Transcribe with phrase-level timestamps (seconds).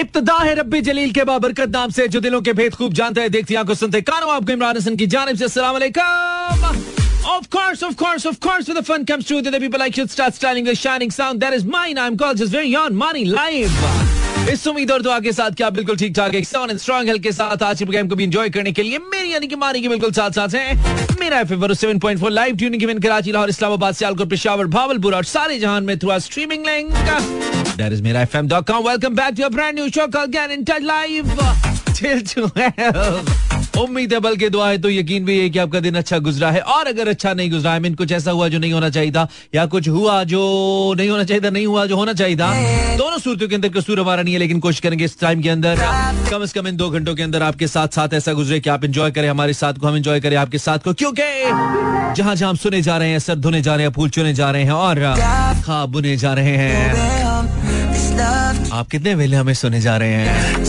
[0.00, 3.28] इब्तदा है रब्बी जलील के बाबरकत नाम से जो दिलों के भेद खूब जानता है
[3.36, 6.82] देखती आँखों सुनते कानों आपको इमरान हसन की जानब से वालेकुम
[7.24, 9.96] Of course, of course, of course, when the fun comes true, then the people like
[9.96, 11.40] you start styling the shining sound.
[11.40, 12.02] That is mine.
[12.06, 14.13] I'm called just very on money live.
[14.52, 17.30] इस उम्मीद और दुआ के साथ क्या बिल्कुल ठीक ठाक एक साउंड स्ट्रॉन्ग हेल्थ के
[17.32, 19.88] साथ आज के प्रोग्राम को भी एंजॉय करने के लिए मेरी यानी कि मानी की
[19.88, 20.74] बिल्कुल साथ साथ है।
[21.20, 25.24] Mera FM seven point four live tuning event Karachi Lahore, Islamabad, Sialkot, Peshawar, Bahawalpur और
[25.24, 26.92] सारे जहान में through streaming link
[27.76, 30.50] that is Mera FM dot com welcome back to a brand new show call gain
[30.52, 31.36] in touch live
[32.00, 32.46] till two
[33.76, 36.60] उम्मीद है बल्कि दुआ है तो यकीन भी है कि आपका दिन अच्छा गुजरा है।
[36.60, 39.26] और अगर अच्छा नहीं गुजरा है मीन कुछ ऐसा हुआ जो नहीं होना चाहिए था
[39.54, 40.42] या कुछ हुआ जो
[40.98, 42.52] नहीं होना चाहिए था नहीं हुआ जो होना चाहिए था
[42.96, 45.78] दोनों सूरतों के अंदर कसूर हमारा नहीं है, लेकिन कोशिश करेंगे इस टाइम के अंदर।
[46.30, 48.84] कम अज कम इन दो घंटों के अंदर आपके साथ साथ ऐसा गुजरे कि आप
[48.84, 51.22] इंजॉय करें, हमारे साथ को, हम इंजॉय करें आपके साथ को। क्योंकि
[52.14, 54.50] जहाँ जहाँ हम सुने जा रहे हैं, सर धुने जा रहे हैं, फूल चुने जा
[54.50, 55.00] रहे हैं, और
[55.64, 57.12] खा बुने जा रहे हैं।
[58.72, 60.64] आप कितने वेले हमें सुने जा रहे हैं?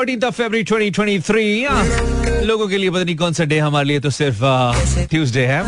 [0.00, 4.10] फोर्टीन ऑफ़ फेबर 2023 लोगों के लिए पता नहीं कौन सा डे हमारे लिए तो
[4.10, 4.38] सिर्फ़
[5.10, 5.60] ट्यूसडे है।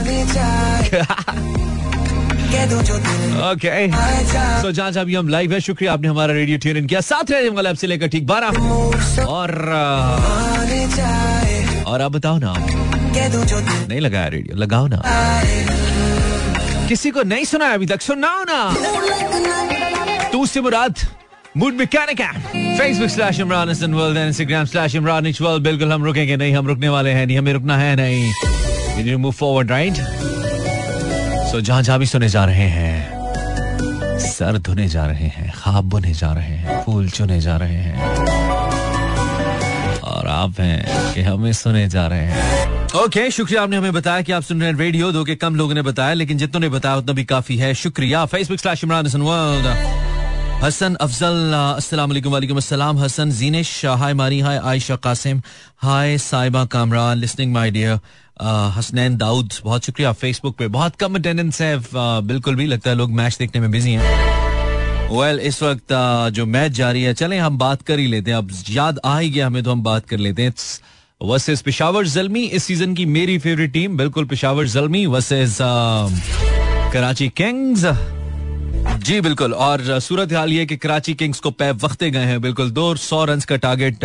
[3.50, 3.88] ओके
[4.62, 7.48] सो जहाँ जहाँ हम लाइव है। शुक्रिया, आपने हमारा रेडियो ट्यून इन किया। साथ रहने
[7.48, 9.52] वाला से लेकर ठीक बारह। और
[11.86, 15.02] और आप बताओ ना। नहीं लगाया रेडियो लगाओ ना।
[16.88, 18.60] किसी को नहीं सुना अभी तक। सुनाओ ना।
[20.32, 20.94] तू से मुराद।
[21.56, 26.04] मूड मैकेनिक है। Facebook slash Imran Hassan world Instagram slash Imran etch world बिल्कुल हम
[26.04, 29.94] रुकेंगे नहीं हम रुकने वाले हैं नहीं हमें रुकना है नहीं। मूव फॉरवर्ड राइट
[31.50, 36.12] सो जहाँ जहाँ भी सुने जा रहे हैं सर धुने जा रहे हैं ख्वाब बुने
[36.14, 37.96] जा रहे हैं फूल चुने जा रहे हैं।
[40.02, 44.22] और आप हैं कि हमें सुने जा रहे हैं। ओके okay, शुक्रिया आपने हमें बताया
[44.22, 46.68] कि आप सुन रहे हैं रेडियो दो के कम लोगों ने बताया लेकिन जितनों ने
[46.68, 50.11] बताया उतना भी काफ़ी है। शुक्रिया। Facebook slash Imran Hassan world
[50.62, 51.98] Hassan Afzal
[52.30, 55.40] वालेकुम अस्सलाम Hassan Jinesh hi Mari hi Ayesha Qasim
[55.82, 57.98] hi Saiba Kamran listening my dear
[58.76, 62.96] Hasnain Daud बहुत शुक्रिया फेसबुक पे। बहुत कम अटेंडेंस है uh, बिल्कुल भी लगता है
[62.96, 67.14] लोग मैच देखने में बिज़ी हैं। वेल well, इस वक्त uh, जो मैच जारी है
[67.14, 69.82] चलें हम बात कर ही लेते हैं। अब याद आ ही गया हमें तो हम
[69.82, 70.54] बात कर लेते हैं।
[71.20, 75.58] वर्सेस पिशावर जलमी इस सीज़न की मेरी फेवरेट टीम बिल्कुल पिशावर जलमी वर्सेस
[76.92, 77.84] कराची किंग्स
[78.82, 82.70] जी, बिल्कुल। और सूरत हाल ये कि कराची किंग्स को पै वक्ते गए हैं, बिल्कुल।
[82.70, 84.04] दो सौ रन का टारगेट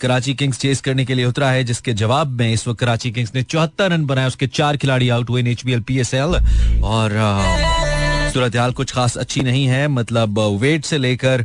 [0.00, 3.34] कराची किंग्स चेस करने के लिए उतरा है, जिसके जवाब में इस वक्त कराची किंग्स
[3.34, 5.98] ने चौहत्तर रन बनाए, उसके चार खिलाड़ी आउट हुए एच बी
[6.84, 7.18] और
[8.32, 11.44] सूरत हाल कुछ खास अच्छी नहीं है मतलब वेट से लेकर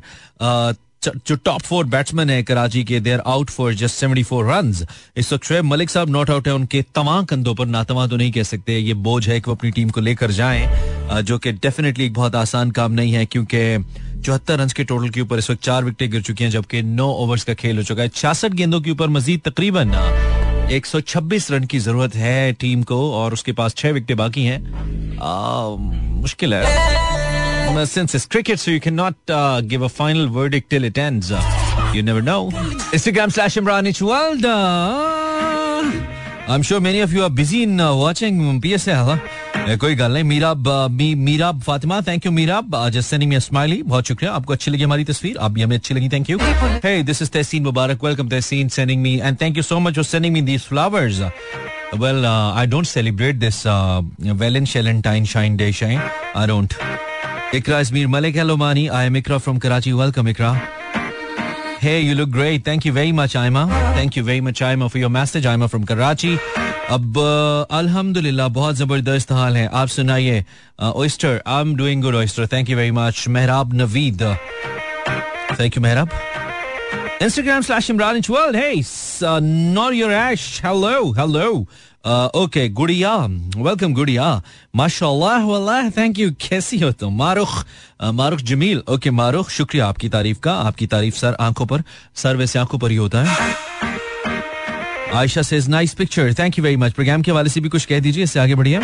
[1.05, 4.73] जो टॉप फोर बैट्समैन है कराची के देर out for just seventy four run
[5.17, 8.31] इस वक्त शुएब मलिक साहब नॉट आउट है, उनके तमाम कंधों पर नातवा तो नहीं
[8.31, 12.05] कह सकते, ये बोझ है कि वो अपनी टीम को लेकर जाएँ। जो कि डेफिनेटली
[12.05, 15.61] एक बहुत आसान काम नहीं है क्योंकि चौहत्तर रन के टोटल के ऊपर इस वक्त
[15.63, 18.81] चार विकेटें गिर चुकी हैं जबकि नौ ओवर्स का खेल हो चुका है छियासठ गेंदों
[18.81, 19.91] के ऊपर मजीद तकरीबन
[20.79, 24.59] 126 रन की ज़रूरत है टीम को और उसके पास छह विकेटें बाकी हैं
[26.21, 27.11] मुश्किल है
[27.65, 31.31] Um, since it's cricket, so you cannot uh, give a final verdict till it ends.
[31.31, 31.41] Uh,
[31.93, 32.51] you never know.
[32.91, 33.31] Instagram
[36.47, 36.51] slash Imran World.
[36.51, 39.05] Uh, I'm sure many of you are busy in uh, watching PSL.
[39.05, 39.17] Huh?
[39.77, 40.67] कोई गल नहीं Mirab
[41.17, 45.03] Mirab Fatima thank you Mirab just sending me smiley बहुत शुक्रिया आपको अच्छी लगी हमारी
[45.03, 46.37] तस्वीर आप भी हमें अच्छी लगी thank you
[46.83, 50.03] hey this is Tahseen Mubarak welcome Tahseen sending me and thank you so much for
[50.03, 51.21] sending me these flowers
[51.93, 56.01] well uh, i don't celebrate this uh, valentine shine day shine
[56.35, 56.77] i don't
[57.53, 58.89] Ikra Ismir Malik, hello Mani.
[58.89, 59.93] I am Ikra from Karachi.
[59.93, 60.82] Welcome, Ikra.
[61.82, 62.64] Hey, you look great.
[62.64, 63.68] Thank you very much, Aima.
[63.98, 65.44] Thank you very much, Aima, for your message.
[65.44, 66.38] Aima from Karachi.
[66.90, 67.18] अब
[67.78, 70.44] अल्हम्दुलिल्लाह बहुत जबरदस्त हाल है आप सुनाइए
[70.82, 74.22] Oyster I am doing good oyster thank you very much Mehrab Naveed
[75.60, 76.10] thank you Mehrab
[77.26, 78.54] Instagram slash Imran World.
[78.54, 78.84] Hey,
[79.28, 80.60] uh, not your ash.
[80.66, 81.66] Hello, hello.
[82.03, 84.23] Okay गुड़िया welcome गुड़िया
[84.75, 87.53] माशाल्लाह वल्लाह थैंक यू कैसी हो तुम मारुख
[88.19, 91.83] मारुख जमील ओके मारुख शुक्रिया आपकी तारीफ़ का आपकी तारीफ़ सर आँखों पर
[92.23, 93.55] सर वैसे आँखों पर ही होता है
[95.17, 97.99] Ayesha says nice picture thank you very much program के हवाले से भी कुछ कह
[97.99, 98.79] दीजिए इससे आगे बढ़िए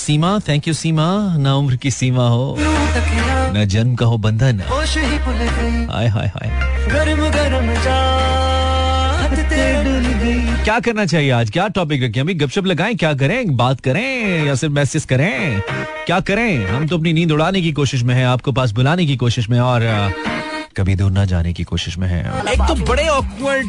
[0.00, 1.06] सीमा थैंक यू सीमा
[1.46, 6.50] ना उम्र की सीमा हो न जन्म का हो बंधन हाय हाय हाय
[6.92, 7.74] गरम गरम
[10.66, 11.50] क्या करना चाहिए आज?
[11.50, 13.56] क्या टॉपिक रखें अभी गपशप लगाएँ, क्या करें?
[13.56, 15.60] बात करें या सिर्फ़ मैसेज करें?
[16.06, 16.66] क्या करें?
[16.66, 19.58] हम तो अपनी नींद उड़ाने की कोशिश में है, आपको पास बुलाने की कोशिश में
[19.60, 19.82] और
[20.76, 22.20] कभी दूर ना जाने की कोशिश में है।
[22.52, 23.66] एक तो बड़े ऑकवर्ड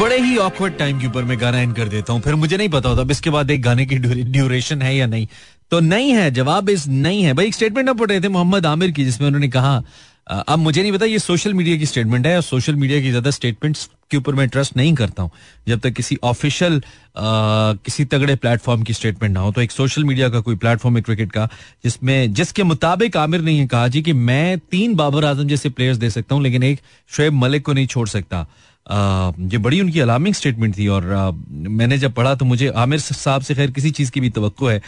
[0.00, 2.68] बड़े ही ऑकवर्ड टाइम के ऊपर मैं गाना एंड कर देता हूँ, फिर मुझे नहीं
[2.68, 5.26] पता होता अब इसके बाद एक गाने की ड्यूरेशन है या नहीं।
[5.70, 8.66] तो नहीं है, जवाब इस नहीं है। भाई, एक स्टेटमेंट आप पढ़ रहे थे मोहम्मद
[8.66, 9.82] आमिर की, जिसमें उन्होंने कहा
[10.28, 13.30] अब मुझे नहीं पता ये सोशल मीडिया की स्टेटमेंट है और सोशल मीडिया की ज़्यादा
[13.30, 15.30] स्टेटमेंट्स के ऊपर मैं ट्रस्ट नहीं करता हूँ,
[15.68, 16.80] जब तक किसी ऑफिशियल
[17.18, 21.02] किसी तगड़े प्लेटफॉर्म की स्टेटमेंट ना हो। तो एक सोशल मीडिया का कोई प्लेटफॉर्म है
[21.02, 21.48] क्रिकेट का,
[21.84, 25.98] जिसमें, जिसके मुताबिक आमिर ने यह कहा जी कि मैं तीन बाबर आज़म जैसे प्लेयर्स
[25.98, 28.46] दे सकता हूँ, लेकिन एक शुएब मलिक को नहीं छोड़ सकता।
[28.86, 31.04] ये बड़ी उनकी अलार्मिंग स्टेटमेंट थी और
[31.50, 34.80] मैंने जब पढ़ा तो मुझे आमिर साहब से खैर किसी चीज़ की भी तो है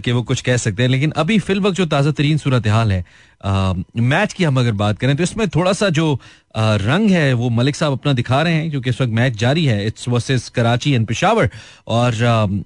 [0.00, 2.92] कि वो कुछ कह सकते हैं। लेकिन अभी फिल वक्त जो ताज़ा तरीन सूरत हाल
[2.92, 3.04] है
[3.44, 6.18] मैच की हम अगर बात करें तो इसमें थोड़ा सा जो
[6.56, 9.86] रंग है, वो मलिक साहब अपना दिखा रहे हैं, क्योंकि इस वक्त मैच जारी है।
[9.86, 11.50] It's versus Karachi and Peshawar.
[11.88, 12.14] और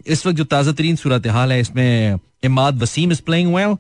[0.07, 3.75] इस वक्त जो ताज़ा तरीन सूरत हाल है, इसमें Imad Wasim is playing well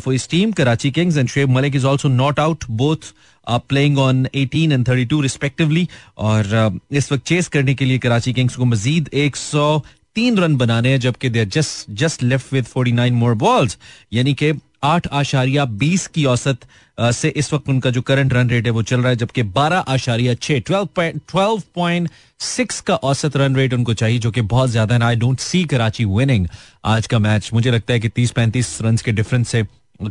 [0.00, 3.12] for इस team Karachi Kings and Shoaib Malik is also not out both
[3.46, 5.86] playing on 18 and 32 respectively
[6.18, 11.00] और इस वक्त चेस करने के लिए कराची किंग्स को मजीद 103 रन बनाने हैं,
[11.00, 13.78] जबकि they just just left with 49 more balls
[14.12, 14.52] यानी कि
[14.82, 16.66] आठ आशारिया बीस की औसत
[17.00, 19.78] से इस वक्त उनका जो करंट रन रेट है वो चल रहा है जबकि बारह
[19.78, 24.94] आशारिया छह ट्वेल्व पॉइंट सिक्स का औसत रन रेट उनको चाहिए जो कि बहुत ज़्यादा
[24.94, 26.46] है I don't see Karachi winning
[26.84, 29.64] आज का मैच मुझे लगता है कि तीस पैंतीस रन के डिफरेंस से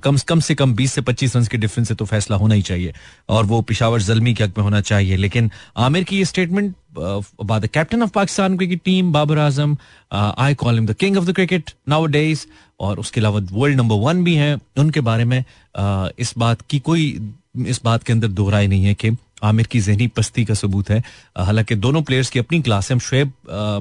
[0.03, 2.61] कम कम से कम 20 से 25 रन के डिफरेंस से तो फैसला होना ही
[2.61, 2.93] चाहिए
[3.29, 7.67] और वो पिशावर जलमी के हक में होना चाहिए लेकिन आमिर की ये statement the
[7.67, 9.77] captain of Pakistan cricket team, Babar Azam.
[10.11, 12.47] Uh, I call him the king of the cricket nowadays.
[12.79, 16.79] और उसके अलावा वर्ल्ड नंबर वन भी हैं। उनके बारे में uh, इस बात की
[16.79, 17.31] कोई
[17.67, 21.03] इस बात के अंदर दोहराई नहीं है कि आमिर की जहनी पस्ती का सबूत है।
[21.37, 23.31] हालाँकि दोनों प्लेयर्स की अपनी क्लास है। शुएब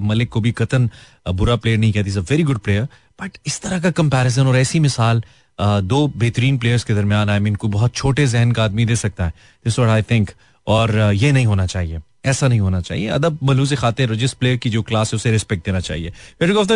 [0.02, 0.91] मलिक को भी कतन
[1.32, 2.85] बुरा प्लेयर नहीं कहती वेरी गुड प्लेयर
[3.23, 5.23] बट इस तरह का कंपैरिजन और ऐसी मिसाल
[5.61, 9.26] दो बेहतरीन प्लेयर्स के दरमियान आई मीन को बहुत छोटे जहन का आदमी दे सकता
[9.26, 9.32] है।
[9.64, 10.31] दिस आई थिंक
[10.67, 14.71] और ये नहीं होना चाहिए। ऐसा नहीं होना चाहिए। अदब मलूज खातिर जिस प्लेयर की
[14.71, 16.12] जो क्लास है, उसे रिस्पेक्ट देना चाहिए।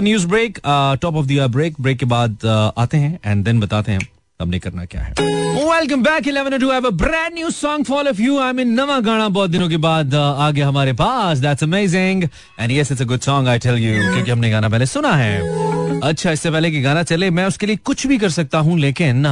[0.00, 0.58] News break
[1.02, 2.46] top of break break के बाद
[2.78, 4.08] आते हैं एंड देन बताते हैं
[4.40, 8.52] हमने करना क्या है। Welcome back 11 to have brand new song of you I
[8.52, 10.10] mean नवा गाना बहुत दिनों के बाद
[10.50, 12.24] गया हमारे पास। That's amazing
[12.60, 16.00] and yes it's a good song I tell you क्योंकि हमने गाना पहले सुना है।
[16.00, 19.26] अच्छा इससे पहले कि गाना चले, मैं उसके लिए कुछ भी कर सकता हूँ, लेकिन,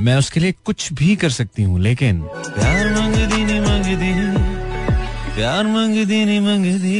[0.00, 2.89] मैं उसके लिए कुछ भी कर सकती हूँ, लेकिन, प्यार
[5.40, 6.96] प्यार मांग दी नहीं मांग दी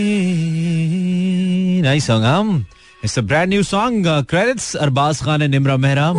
[1.82, 2.64] nice song hmm
[3.04, 6.12] it's a brand new song credits Arbaz Khan and Nimra Mehra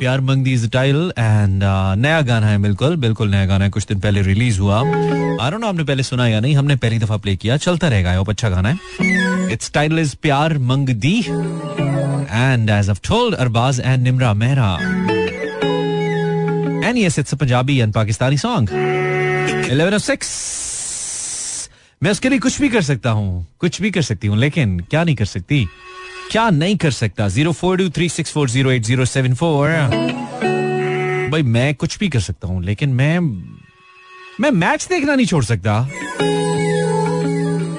[0.00, 1.62] Pyar Mang Di is title and
[2.02, 5.60] नया गाना है, बिल्कुल बिल्कुल नया गाना है, कुछ दिन पहले रिलीज़ हुआ। आई डोंट
[5.60, 8.48] नो आपने पहले सुना या नहीं, हमने पहली दफ़ा प्ले किया, चलता रहेगा ये अच्छा
[8.48, 8.76] गाना है।
[9.52, 14.70] It's title is Pyar Mang Di and as of told Arbaz and Nimra Mehra
[16.84, 18.70] and yes it's a Punjabi and Pakistani song
[19.70, 20.67] 1106
[22.02, 25.04] मैं उसके लिए कुछ भी कर सकता हूँ कुछ भी कर सकती हूँ लेकिन क्या
[25.04, 25.68] नहीं कर सकती?
[26.30, 27.28] क्या नहीं कर सकता?
[27.28, 29.68] Zero four two three six four zero eight zero seven four.
[31.30, 33.18] भाई मैं कुछ भी कर सकता हूँ लेकिन मैं
[34.40, 35.80] मैं मैच देखना नहीं छोड़ सकता।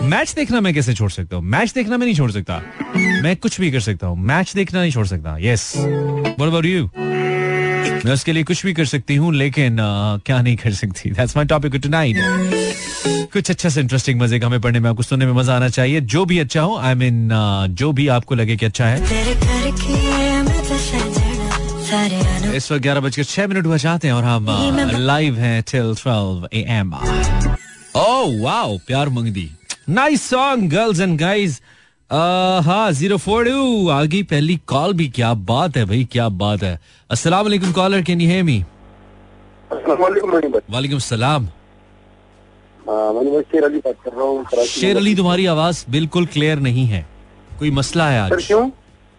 [0.04, 1.46] मैच देखना मैं कैसे छोड़ सकता हूँ?
[1.46, 2.62] मैच देखना मैं नहीं छोड़ सकता।
[2.96, 6.90] मैं कुछ भी कर सकता हूँ मैच देखना नहीं छोड़ सकता। यस अबाउट यू
[8.06, 11.10] मैं उसके लिए कुछ भी कर सकती हूँ लेकिन uh, क्या नहीं कर सकती?
[11.10, 11.72] दैट्स टॉपिक
[13.06, 16.02] कुछ अच्छा से इंटरेस्टिंग मज़े का हमें पढ़ने में आपको सुनने में मज़ा आना चाहिए।
[16.14, 18.86] जो भी अच्छा हो I I mean mean, uh, जो भी आपको लगे कि अच्छा
[18.86, 18.98] है।
[22.56, 24.46] इस वक्त ग्यारह बजकर छह मिनट हुआ चाहते हैं और हम
[24.92, 29.50] लाइव uh, हैं till twelve A M oh wow Pyar Mangdi.
[29.90, 31.60] Nice song girls and guys
[32.66, 36.80] हाँ ज़ीरो फोर टू आगे पहली कॉल भी क्या बात है भाई क्या बात है।
[37.10, 38.64] अस्सलाम वालेकुम caller can you hear me
[40.70, 41.48] वालेकुम सलाम।
[42.90, 47.06] शेर अली बात कर रहा हूँ शेर अली तुम्हारी आवाज़ बिल्कुल क्लियर नहीं है।
[47.60, 48.46] कोई मसला है आज?
[48.48, 48.70] क्यों?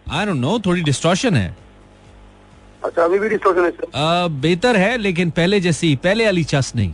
[0.07, 1.55] आई डोंट नो थोड़ी डिस्टॉर्शन है।
[2.85, 6.91] अच्छा अभी भी डिस्टॉर्शन है सर बेहतर है लेकिन पहले जैसी पहले वाली चस नहीं।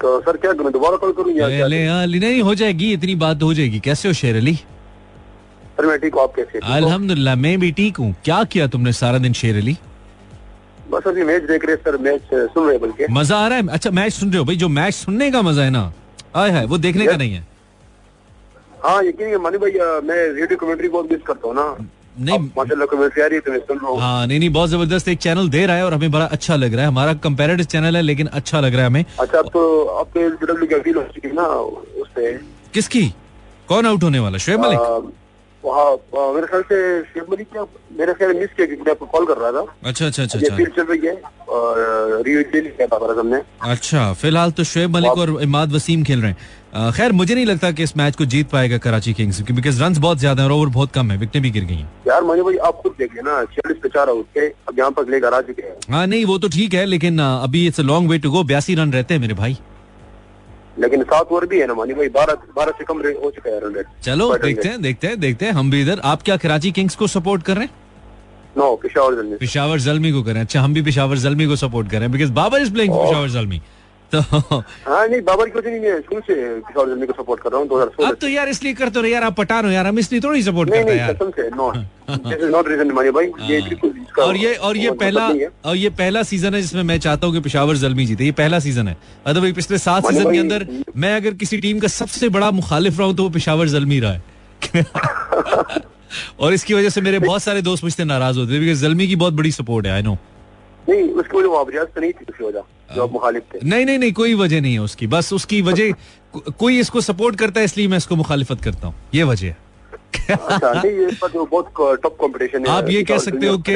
[0.00, 0.72] तो सर क्या करूँ?
[0.72, 4.14] दोबारा कॉल करूँ या पहले वाली नहीं हो जाएगी इतनी बात हो जाएगी। कैसे हो
[4.14, 4.54] शेर अली?
[4.54, 9.18] सर मैं ठीक हूँ आप कैसे अल्हम्दुलिल्लाह मैं भी ठीक हूँ। क्या किया तुमने सारा
[9.18, 9.76] दिन शेर अली?
[10.90, 13.66] बस अभी मैच देख रहे सर मैच सुन रहे बल्कि। मज़ा आ रहा है?
[13.68, 15.92] अच्छा मैच सुन रहे हो भाई जो मैच सुनने का मज़ा है ना?
[16.36, 17.46] आए है वो देखने का नहीं है।
[18.84, 21.64] हाँ यकीन मानी भाई मैं रेडियो कमेंट्री बहुत मिस करता हूँ ना।
[22.20, 24.70] नहीं। माशाल्लाह कमेंट्री आ रही है तो मैं सुन रहा हूँ। हाँ नहीं नहीं बहुत
[24.70, 27.66] ज़बरदस्त एक चैनल दे रहा है और हमें बड़ा अच्छा लग रहा है। हमारा कंपेरेटिव
[27.66, 31.46] चैनल है लेकिन अच्छा लग रहा है हमें। अच्छा तो अब तो हो ना
[32.02, 32.32] उस पे।
[32.74, 33.06] किसकी?
[33.68, 34.38] कौन आउट होने वाला?
[34.38, 35.12] शुएब मलिक?
[35.64, 37.64] वहाँ मेरे ख्याल से मलिक क्या
[37.98, 40.84] मेरे ख्याल मिस किया क्योंकि आपको कॉल कर रहा था। अच्छा अच्छा अच्छा ये चल
[40.84, 41.14] रही है
[41.48, 46.92] और लिया था हमने। अच्छा फ़िलहाल तो शुएब मलिक और इमाद वसीम खेल रहे हैं।
[46.92, 50.18] खैर मुझे नहीं लगता कि इस मैच को जीत पाएगा कराची किंग्स बिकॉज़ रन बहुत
[50.18, 52.56] ज़्यादा हैं और ओवर बहुत कम है विकेटें भी गिर गई हैं। यार मानी भाई
[52.68, 55.62] आप खुद देख लेना छियालीस पे चार आउट के अब यहाँ पर लेकर आ चुके
[55.62, 58.74] हैं। हाँ नहीं वो तो ठीक है लेकिन अभी it's long way to go बयासी
[58.74, 59.58] रन रहते हैं मेरे भाई।
[60.78, 63.60] लेकिन सात ओवर भी है ना मानी भाई बारह बारह से कम हो चुका है
[63.74, 66.94] रेट चलो देखते हैं देखते हैं देखते हैं हम भी इधर। आप क्या कराची किंग्स
[66.96, 67.74] को सपोर्ट कर रहे हैं?
[68.58, 71.56] नो पिशावर जल्दी पिशावर जलमी को कर। रहे हैं अच्छा हम भी पिशावर जलमी को
[71.56, 73.60] सपोर्ट कर रहे हैं because Babar is playing Peshawar Zalmi
[74.12, 77.50] तो हाँ नहीं बाबर की वजह नहीं मैं शुरू से पिशावर जल्दी को सपोर्ट कर
[77.50, 79.70] रहा हूँ दो हज़ार अब तो यार इसलिए करते हो ना यार आप पठान हो
[79.70, 81.70] यार हम इसलिए थोड़ी सपोर्ट करते हैं यार। कसम से no
[82.10, 85.28] this is not reason Mani भाई ये बिल्कुल और ये और ये मतलब पहला
[85.64, 88.58] और ये पहला सीज़न है जिसमें मैं चाहता हूँ कि पिशावर जलमी जीते। ये पहला
[88.58, 92.28] सीज़न है। अदर भाई पिछले सात सीज़न के अंदर मैं अगर किसी टीम का सबसे
[92.28, 94.22] बड़ा मुखालिफ रहा हूँ तो वो पिशावर जलमी रहा है।
[96.40, 99.16] और इसकी वजह से मेरे बहुत सारे दोस्त मुझसे नाराज़ होते हैं बिकॉज़ जलमी की
[99.16, 100.18] बहुत बड़ी सपोर्ट है आई नो
[100.88, 102.62] नहीं उसकी वजह नहीं थी उसकी वजह
[103.64, 105.92] नहीं नहीं नहीं कोई वजह नहीं है उसकी। बस उसकी वजह
[106.58, 109.69] कोई इसको सपोर्ट करता है इसलिए मैं इसको मुखालिफत करता हूँ। ये वजह है।
[110.30, 113.74] अच्छा नहीं ये पर जो बहुत टॉप कंपटीशन है आप ये कह सकते हो कि-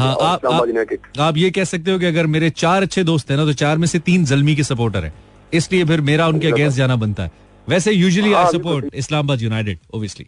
[0.00, 3.44] है और आप ये कह सकते हो कि अगर मेरे चार अच्छे दोस्त हैं ना
[3.44, 5.14] तो चार में से तीन जलमी के सपोर्टर हैं।
[5.52, 7.30] इसलिए फिर मेरा उनके अगेंस्ट जाना बनता है।
[7.68, 10.26] वैसे usually I support Islamabad United obviously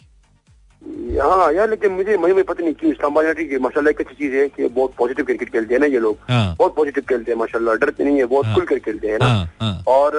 [1.20, 4.34] हाँ यार लेकिन मुझे मुझे पता नहीं क्यों इस्लामाबाद यूनाइटेड की माशाल्लाह एक अच्छी चीज़
[4.34, 7.38] है कि बहुत पॉजिटिव क्रिकेट खेलते हैं ना ये लोग। हाँ। बहुत पॉजिटिव खेलते हैं
[7.38, 10.16] माशाल्लाह डरते नहीं है बहुत खुल कर खेलते हैं ना। हाँ, हाँ। और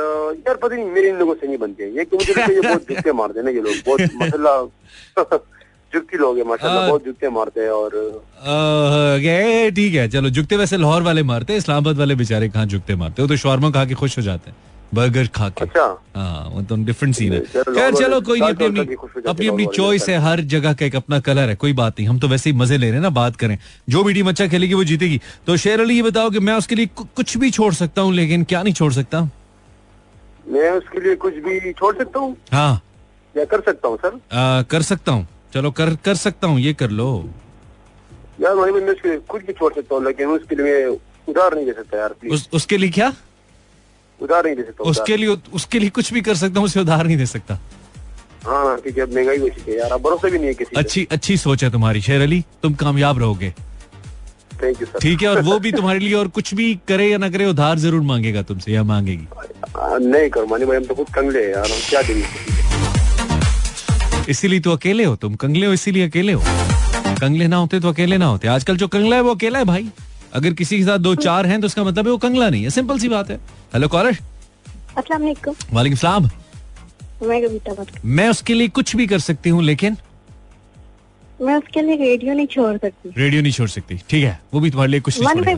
[0.48, 2.88] यार पता नहीं मेरे इन लोगों से नहीं बनते हैं। ये कि मुझे ये बहुत
[2.90, 4.58] जुगते मारते हैं ना ये लोग। बहुत माशाल्लाह
[5.94, 7.92] जुगती लोग हैं माशाल्लाह हाँ। बहुत जुगते मारते हैं और
[9.76, 13.22] ठीक है चलो जुगते वैसे लाहौर वाले मारते हैं इस्लामाबाद वाले बेचारे कहाँ जुगते मारते
[13.22, 13.28] हो?
[13.28, 14.58] तो शॉर्मा खा के खुश हो जाते हैं।
[14.94, 19.22] बर्गर खा के। अच्छा। हाँ तो डिफरेंट सीन है। खैर चलो कोई नहीं अपनी अपनी
[19.28, 22.20] अपनी अपनी चॉइस है हर जगह का एक अपना कलर है कोई बात नहीं। हम
[22.20, 23.58] तो वैसे ही मज़े ले रहे हैं ना बात करें।
[23.90, 26.76] जो भी टीम अच्छा खेलेगी वो जीतेगी। तो शेर अली ये बताओ कि मैं उसके
[26.76, 29.22] लिए कुछ भी छोड़ सकता हूँ लेकिन क्या नहीं छोड़ सकता?
[30.48, 32.36] मैं उसके लिए कुछ भी छोड़ सकता हूँ?
[32.52, 32.82] हाँ।
[33.36, 34.20] या कर सकता हूँ सर?
[34.34, 37.10] आ, कर सकता हूँ। चलो कर कर सकता हूँ ये कर लो।
[38.42, 40.86] यार मैं उसके लिए कुछ भी छोड़ सकता हूँ लेकिन उसके लिए
[41.30, 43.14] उधार नहीं दे सकता यार उस, उसके लिए क्या?
[44.22, 47.06] उधार नहीं दे सकता उसके लिए उसके लिए कुछ भी कर सकता हूँ उसे उधार
[47.06, 47.60] नहीं दे सकता।
[48.46, 50.76] हाँ हाँ, क्योंकि अब महँगाई हो चुकी है यार अब भरोसा भी नहीं है किसी
[50.78, 53.54] अच्छी अच्छी सोच है तुम्हारी शेर अली तुम कामयाब रहोगे।
[54.62, 57.30] थैंक यू ठीक है और वो भी तुम्हारे लिए और कुछ भी करे या ना
[57.30, 59.28] करे उधार ज़रूर मांगेगा तुमसे या मांगेगी।
[60.08, 62.26] नहीं करो मानी भाई हम तो खुद कंगले हैं यार हम क्या देंगे?
[64.32, 66.42] इसीलिए तो अकेले हो तुम कंगले हो इसीलिए अकेले हो।
[67.22, 69.88] कंगले ना होते तो अकेले ना होते आजकल जो कंगला है वो अकेला है भाई।
[70.34, 72.70] अगर किसी के साथ दो चार हैं तो उसका मतलब है वो कंगला नहीं है
[72.70, 73.40] सिंपल सी बात है।
[73.74, 74.18] हेलो कॉलर
[74.98, 75.24] अस्सलाम
[75.74, 76.30] वालेकुम। सलाम।
[77.24, 79.98] मैं कविता कर मैं उसके लिए कुछ भी कर सकती हूँ लेकिन
[81.42, 84.70] मैं उसके लिए रेडियो नहीं छोड़ सकती। रेडियो नहीं छोड़ सकती। ठीक है वो भी
[84.72, 85.58] तुम्हारे लिए कुछ नहीं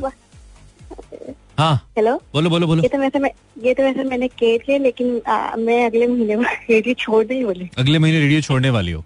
[1.60, 3.32] हाँ। हेलो बोलो बोलो बोलो। ये तो वैसे मैं
[3.64, 6.36] ये तो वैसे मैंने किए थे लेकिन आ, मैं अगले महीने
[6.70, 9.04] रेडियो छोड़ नहीं बोले अगले महीने रेडियो छोड़ने वाली हो।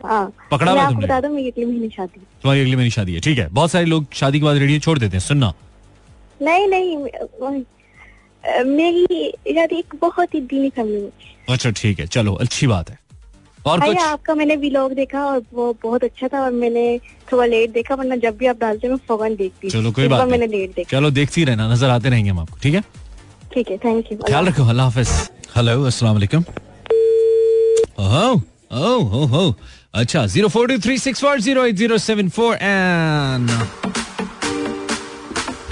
[0.00, 3.20] हाँ। पकड़ा मैं आपको बता दूँ मेरी अगले महीने शादी तुम्हारी अगले महीने शादी है।
[3.20, 5.52] ठीक है बहुत सारे लोग शादी के बाद रेडियो छोड़ देते हैं सुनना।
[6.42, 6.96] नहीं नहीं
[8.66, 11.10] मेरी शादी एक बहुत ही दीनी फैमिली में
[11.54, 12.98] अच्छा ठीक है। चलो अच्छी बात है।
[13.66, 13.96] और कुछ?
[13.98, 16.84] आपका मैंने व्लॉग देखा और वो बहुत अच्छा था और मैंने
[17.32, 20.28] थोड़ा लेट देखा वरना जब भी आप डालते हो मैं फ़ौरन देखती चलो कोई बात
[20.28, 22.82] मैंने लेट देखा। चलो देखती रहना नज़र आते रहेंगे हम आपको ठीक है?
[23.54, 25.08] ठीक है थैंक यू ख्याल रखो अल्लाह हाफिज।
[25.56, 26.44] हेलो अस्सलाम वालेकुम।
[27.98, 28.16] ओह
[28.80, 29.54] ओह ओह। ओह
[30.00, 33.50] अच्छा zero four two three six four zero eight zero seven four and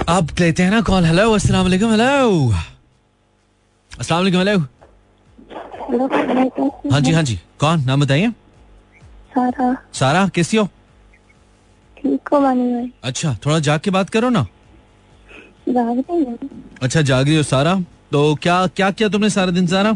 [0.08, 2.52] अब लेते हैं ना कॉल हेलो अस्सलाम वालेकुम हेलो
[3.90, 4.58] अस्सलाम वालेकुम हेलो
[6.92, 7.38] हाँ जी हाँ जी.
[7.60, 7.84] कौन?
[7.84, 8.30] नाम बताइए.
[9.34, 9.76] सारा.
[9.94, 10.26] सारा?
[10.34, 10.64] कैसी हो?
[11.96, 12.90] ठीक हो भाई.
[13.04, 14.46] अच्छा थोड़ा जाग के बात करो ना.
[15.68, 16.48] जाग रही
[16.82, 17.74] अच्छा जाग रही हो सारा?
[18.12, 19.92] तो क्या क्या किया तुमने सारा दिन सारा?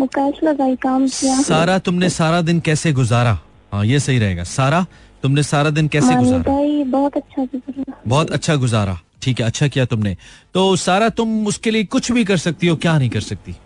[0.00, 1.40] मुकाश लगाई काम किया.
[1.42, 3.38] सारा तुमने सारा दिन कैसे गुजारा?
[3.72, 4.44] हाँ ये सही रहेगा.
[4.44, 4.86] सारा?
[5.22, 6.42] तुमने सारा दिन कैसे मानी गुजारा?
[6.42, 10.16] भाई बहुत अच्छा गुजरा। बहुत अच्छा गुजारा। ठीक है अच्छा किया तुमने।
[10.54, 13.56] तो सारा तुम उसके लिए कुछ भी कर सकती हो क्या नहीं कर सकती?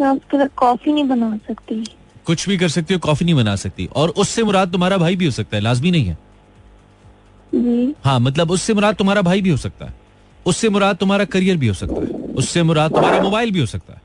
[0.00, 1.84] मैं उसके लिए कॉफ़ी नहीं बना सकती।
[2.24, 5.24] कुछ भी कर सकती हो कॉफ़ी नहीं बना सकती। और उससे मुराद तुम्हारा भाई भी
[5.24, 6.18] हो सकता है लाजमी नहीं है।
[7.54, 9.94] जी। हाँ मतलब उससे मुराद तुम्हारा भाई भी हो सकता है।
[10.46, 13.92] उससे मुराद तुम्हारा करियर भी हो सकता है। उससे मुराद तुम्हारा मोबाइल भी हो सकता
[13.92, 14.00] है।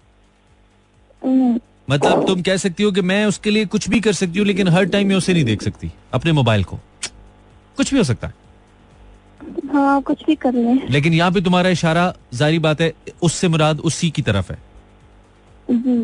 [1.24, 4.48] हम्म, मतलब तुम कह सकती हो कि मैं उसके लिए कुछ भी कर सकती हूँ
[4.48, 6.80] लेकिन हर टाइम में उसे नहीं देख सकती अपने मोबाइल को।
[7.78, 8.34] कुछ भी हो सकता है।
[9.74, 12.92] हाँ कुछ भी कर ले। लेकिन यहाँ पे तुम्हारा इशारा जारी बात है
[13.24, 14.58] उससे मुराद उसी की तरफ़ है।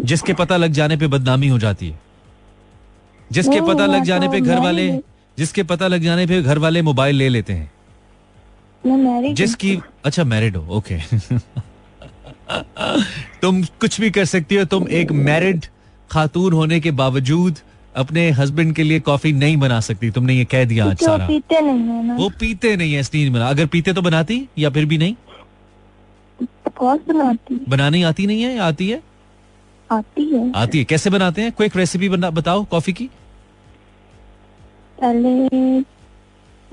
[0.03, 1.99] जिसके पता लग जाने पे बदनामी हो जाती है।
[3.31, 4.89] जिसके पता लग जाने पे घर वाले
[5.37, 7.71] जिसके पता लग जाने पे घर वाले मोबाइल ले लेते हैं।
[9.33, 10.97] जिसकी अच्छा मैरिड हो ओके
[13.41, 15.65] तुम कुछ भी कर सकती हो। तुम एक मैरिड
[16.11, 17.57] खातून होने के बावजूद
[17.95, 21.61] अपने हस्बैंड के लिए कॉफ़ी नहीं बना सकती। तुमने ये कह दिया आज सारा। पीते
[21.61, 24.85] नहीं है ना। वो पीते नहीं है इसलिए बना। अगर पीते तो बनाती या फिर
[24.85, 25.15] भी नहीं?
[26.81, 29.01] बनाती। बनानी आती नहीं है या आती है?
[29.91, 31.51] आती है। आती है। कैसे बनाते हैं?
[31.51, 33.09] क्विक रेसिपी बना बताओ कॉफ़ी की।
[34.99, 35.47] पहले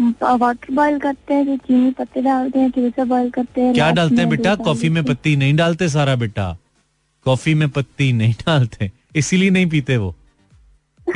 [0.00, 1.44] वाटर बॉईल करते हैं?
[1.44, 4.54] फिर चीनी पत्ते डालते हैं फिर उसे बॉईल करते हैं क्या डालते हैं बेटा?
[4.54, 6.56] कॉफ़ी में पत्ती नहीं डालते सारा बेटा।
[7.26, 10.14] कॉफ़ी में पत्ती नहीं डालते। इसीलिए नहीं पीते वो।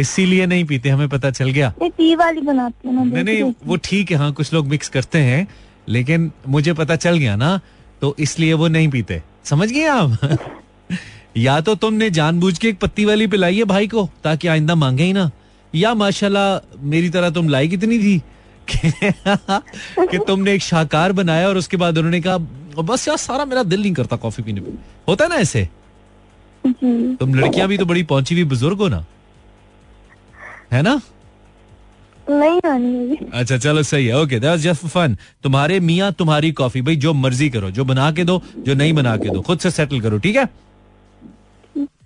[0.01, 3.77] इसीलिए नहीं पीते हमें पता चल गया। टी वाली बनाती हूँ ना नहीं नहीं वो
[3.85, 5.47] ठीक है हाँ कुछ लोग मिक्स करते हैं
[5.89, 7.61] लेकिन मुझे पता चल गया ना
[8.01, 10.19] तो इसलिए वो नहीं पीते। समझ गए आप?
[11.37, 15.05] या तो तुमने जानबूझ के एक पत्ती वाली पिलाई है भाई को ताकि आइंदा मांगे
[15.05, 15.31] ही ना।
[15.75, 18.21] या माशाल्लाह मेरी तरह तुम लाई कितनी थी?
[18.69, 22.39] कि, तुमने एक शाहकार बनाया और उसके बाद उन्होंने कहा
[22.83, 24.73] बस यार सारा मेरा दिल नहीं करता कॉफ़ी पीने पे
[25.09, 25.69] होता है ना ऐसे?
[26.65, 29.05] तुम लड़कियाँ भी तो बड़ी पहुँची हुई बुज़ुर्ग हो ना?
[30.73, 31.01] है ना?
[32.31, 37.13] नहीं अच्छा चलो सही है। ओके दैट्स जस्ट फन तुम्हारे मियाँ तुम्हारी कॉफ़ी भाई जो
[37.15, 40.19] मर्ज़ी करो जो बना के दो जो नहीं बना के दो खुद से सेटल करो
[40.19, 40.49] ठीक है?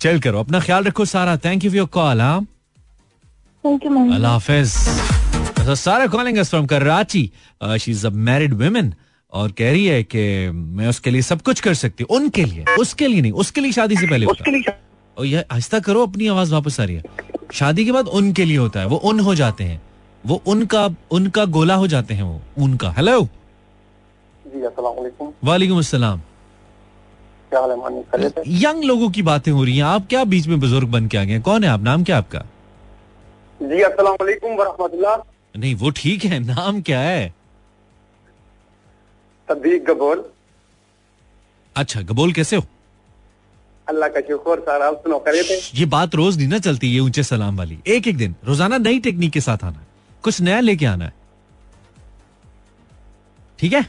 [0.00, 1.37] चल करो अपना ख्याल रखो Sara.
[1.44, 2.46] Thank you for your call हाँ?
[3.64, 4.75] थैंक यू अल्लाह हाफिज।
[5.64, 7.30] So, Sara calling us from Karachi
[7.80, 8.94] she is a married women
[9.33, 12.64] और कह रही है कि मैं उसके लिए सब कुछ कर सकती हूँ। उनके लिए।
[12.78, 14.83] उसके लिए नहीं उसके लिए शादी से पहले होता है।
[15.18, 17.02] और ये आहिस्ता करो अपनी आवाज़ वापस आ रही है।
[17.52, 19.83] शादी के बाद उनके लिए होता है। वो उन हो जाते हैं।
[20.26, 23.21] वो उनका उनका गोला हो जाते हैं वो उनका। हेलो
[24.47, 24.62] जी
[25.44, 26.21] वालेकुम। अस्सलाम।
[28.47, 31.25] यंग लोगों की बातें हो रही हैं। आप क्या बीच में बुज़ुर्ग बन के आ
[31.25, 31.80] गए कौन है आप?
[31.80, 32.38] नाम क्या आपका?
[33.61, 34.56] जी अस्सलाम वालेकुम
[35.54, 37.32] नहीं वो ठीक है नाम क्या है?
[39.49, 40.25] तदीक गबोल।
[41.76, 42.64] अच्छा गबोल कैसे हो?
[43.87, 45.58] अल्लाह का शुक्र सर आप सुनो खैरियत है?
[45.75, 48.99] ये बात रोज नहीं ना चलती ये ऊँचे सलाम वाली। एक एक दिन रोज़ाना नई
[49.06, 49.84] टेक्निक के साथ आना
[50.25, 51.12] कुछ नया लेके आना। है
[53.58, 53.82] ठीक है?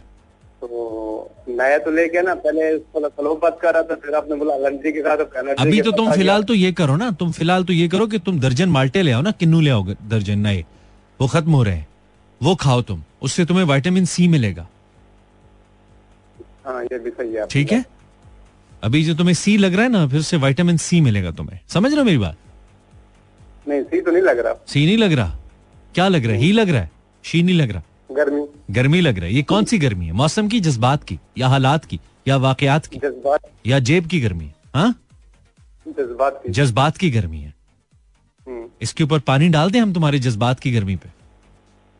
[0.61, 5.57] तो नया तो लेके ना पहले सलोबत कर रहा था फिर आपने बोला के साथ
[5.57, 8.39] अभी तो तुम फ़िलहाल तो ये करो ना तुम फ़िलहाल तो ये करो कि तुम
[8.39, 10.63] दर्जन माल्टे ले आओ ना किन्नू ले आओ दर्जन नए।
[11.21, 11.87] वो खत्म हो रहे हैं।
[12.43, 14.67] वो खाओ तुम। उससे तुम्हें विटामिन सी मिलेगा।
[16.65, 17.85] हाँ ये भी सही है ठीक है?
[18.83, 21.91] अभी जो तुम्हें सी लग रहा है ना फिर उससे विटामिन सी मिलेगा तुम्हें। समझ
[21.91, 22.37] रहे हो मेरी बात।
[23.67, 25.37] नहीं सी तो नहीं लग रहा। सी नहीं लग रहा?
[25.95, 26.41] क्या लग रहा है?
[26.41, 26.91] ही लग रहा है?
[27.23, 27.83] शी नहीं लग रहा?
[28.11, 30.11] गर्मी। गर्मी लग रहा है। ये कौन सी गर्मी है?
[30.11, 32.97] मौसम की जज्बात की या हालात की या वाकयात की?
[32.97, 34.95] जज्बात। या जेब की गर्मी है हाँ?
[35.87, 37.53] जज्बात की। जज्बात की गर्मी है।
[38.81, 41.09] इसके ऊपर पानी डाल दें हम तुम्हारे जज्बात की गर्मी पे।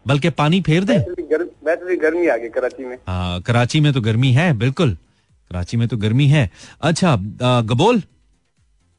[0.08, 4.54] बल्कि पानी फेर दें। गर्म- आ गई कराची में। हाँ कराची में तो गर्मी है
[4.54, 4.94] बिल्कुल।
[5.50, 7.16] कराची में तो गर्मी है। अच्छा
[7.62, 8.04] गबोल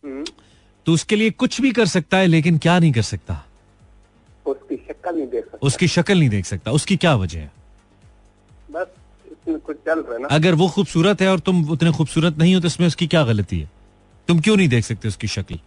[0.05, 0.25] हम्म।
[0.87, 3.47] तो उसके लिए कुछ भी कर सकता है लेकिन क्या नहीं कर सकता?
[4.47, 7.53] उसकी शक्ल नहीं देख सकता। उसकी शक्ल नहीं देख सकता। उसकी क्या वजह है?
[8.71, 8.87] बस
[9.27, 12.55] इसमें कुछ चल रहा है ना। अगर वो खूबसूरत है और तुम उतने खूबसूरत नहीं
[12.55, 13.71] हो तो इसमें उसकी क्या गलती है?
[14.29, 15.59] तुम क्यों नहीं देख सकते उसकी शक्ल?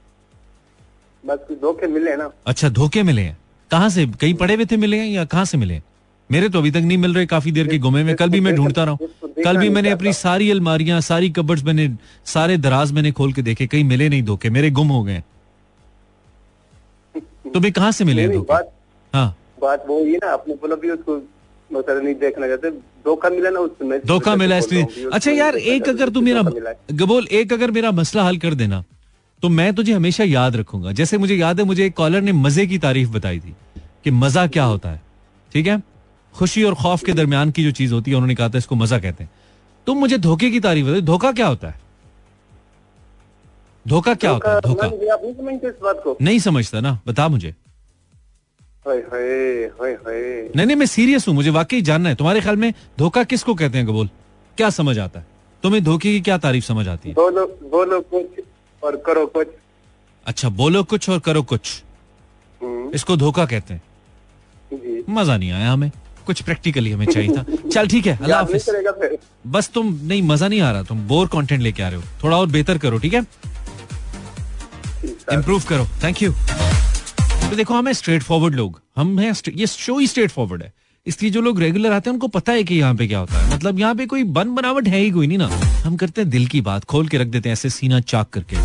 [1.23, 3.37] बस धोखे मिले ना। अच्छा धोखे मिले हैं?
[3.71, 5.83] कहाँ से कहीं पड़े हुए थे मिले हैं या कहाँ से मिले हैं?
[6.29, 8.55] मेरे तो अभी तक नहीं मिल रहे काफ़ी देर के गुमे में। कल भी मैं
[8.55, 9.09] ढूंढता रहा हूँ।
[9.43, 11.89] कल भी मैंने अपनी सारी अलमारियाँ सारी कबर्ड्स मैंने
[12.25, 15.23] सारे दराज मैंने खोल के देखे कहीं मिले नहीं धोखे मेरे गुम हो गए।
[17.53, 18.53] तुम्हें कहाँ से मिले हैं धोखे?
[19.13, 21.21] हाँ। बात वो ये ना अपने बोलो भी उसको
[21.71, 22.69] मतलब नहीं देखना चाहते।
[23.05, 26.41] धोखा मिला ना उसमें धोखा मिला इसलिए। अच्छा यार एक अगर तू मेरा।
[26.91, 28.83] गबोल एक अगर मेरा मसला हल कर देना।
[29.43, 32.65] तो मैं तुझे हमेशा याद रखूँगा। जैसे मुझे याद है मुझे एक कॉलर ने मज़े
[32.67, 33.55] की तारीफ़ बताई थी
[34.03, 35.01] कि मज़ा क्या होता है।
[35.51, 35.81] ठीक है?
[36.33, 38.99] खुशी और खौफ के दरमियान की जो चीज़ होती है उन्होंने कहा था इसको मज़ा
[38.99, 39.31] कहते हैं।
[39.87, 41.79] तुम मुझे धोखे की तारीफ़ बताई धोखा क्या होता है?
[43.85, 44.59] धोखा क्या होता है?
[44.59, 47.53] धोखा। नहीं समझते ना। बता मुझे।
[48.87, 53.77] नहीं नहीं मैं सीरियस हूँ। मुझे वाकई जानना है। तुम्हारे ख्याल में धोखा किसको कहते
[53.77, 54.09] हैं गबोल
[54.57, 55.25] क्या समझ आता है?
[55.63, 57.15] तुम्हें धोखे की क्या तारीफ़ समझ आती है?
[57.15, 58.43] बोलो बोलो कुछ
[58.83, 59.47] और करो कुछ।
[60.25, 61.81] अच्छा बोलो कुछ और करो कुछ।
[62.61, 63.81] हम्म, इसको धोखा कहते हैं।
[65.09, 65.91] मज़ा नहीं आया हमें।
[66.25, 70.61] कुछ प्रैक्टिकली हमें चाहिए था। चल ठीक है अल्लाह हाफिज। बस तुम नहीं मज़ा नहीं
[70.61, 73.25] आ रहा। तुम बोर कंटेंट लेके आ रहे हो। थोड़ा और बेहतर करो ठीक है?
[75.33, 80.07] इम्प्रूव करो। थैंक यू तो देखो हमें स्ट्रेट फॉरवर्ड लोग। हम हैं ये शो ही
[80.07, 80.73] स्ट्रेट फॉरवर्ड है।
[81.05, 83.53] इसलिए जो लोग रेगुलर आते हैं, उनको पता है कि यहाँ पे क्या होता है।
[83.53, 85.47] मतलब यहाँ पे कोई बन बनावट है ही कोई नहीं ना।
[85.83, 88.57] हम करते हैं दिल की बात, खोल के रख देते हैं ऐसे सीना चाक करके।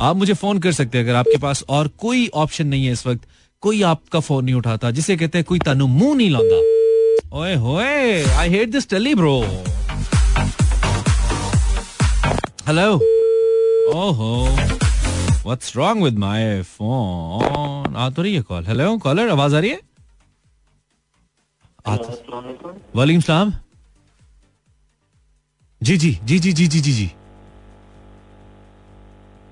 [0.00, 3.06] आप मुझे फ़ोन कर सकते हैं अगर आपके पास और कोई ऑप्शन नहीं है इस
[3.06, 3.26] वक्त।
[3.62, 8.22] कोई आपका फ़ोन नहीं उठाता, जिसे कहते हैं कोई तानु मुँह नहीं लाता। ओए होए
[8.24, 9.38] I hate this tele bro
[12.68, 12.94] hello
[13.98, 14.32] ओहो
[15.44, 19.70] what's wrong with my phone आ तो रही है कॉल हेलो कॉलर आवाज़ आ रही
[19.70, 19.78] है?
[21.88, 23.52] वालेकुम। सलाम।
[25.82, 27.10] जी जी जी जी जी जी जी जी।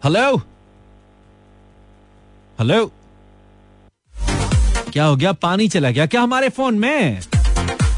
[0.04, 0.36] हेलो।
[2.58, 2.92] हेलो।
[4.92, 5.32] क्या हो गया?
[5.32, 7.20] पानी चला गया। क्या हमारे फ़ोन में?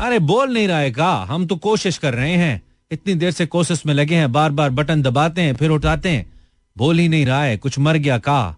[0.00, 3.46] अरे बोल नहीं रहा है का हम तो कोशिश कर रहे हैं। इतनी देर से
[3.46, 6.32] कोशिश में लगे हैं। बार बार बटन दबाते हैं फिर उठाते हैं।
[6.78, 8.56] बोल ही नहीं रहा है। कुछ मर गया का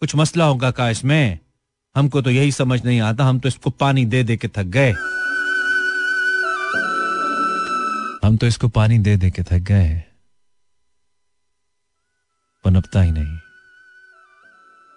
[0.00, 1.38] कुछ मसला होगा का इसमें।
[1.96, 4.94] हमको तो यही समझ नहीं आता। हम तो इसको पानी दे दे के थक गए।
[8.30, 10.18] हम तो इसको पानी दे दे के थक गए हैं।
[12.64, 13.38] पनपता ही नहीं।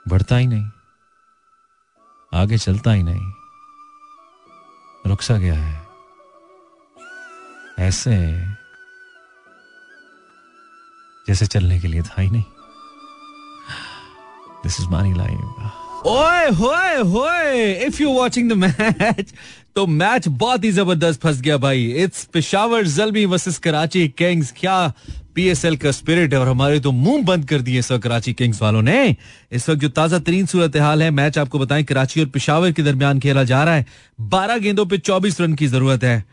[0.07, 0.69] बढ़ता ही नहीं।
[2.33, 3.31] आगे चलता ही नहीं।
[5.07, 5.87] रुक सा गया है।
[7.79, 8.45] ऐसे
[11.27, 12.45] जैसे चलने के लिए था ही नहीं।
[14.63, 19.33] दिस इज़ मानी लाइफ ओए, होए होए if you watching the match
[19.75, 24.75] तो मैच बहुत ही ज़बरदस्त फंस गया भाई। It's Peshawar Zalmi versus Karachi Kings क्या
[25.35, 28.81] पीएसएल का स्पिरिट है और हमारे तो मुँह बंद कर दिए सर कराची किंग्स वालों
[28.81, 29.15] ने।
[29.51, 32.83] इस वक्त जो ताज़ा तरीन सूरत हाल है मैच आपको बताएँ कराची और पिशावर के
[32.83, 33.85] दरमियान खेला जा रहा है।
[34.19, 36.23] बारह गेंदों पे चौबीस रन की ज़रूरत है।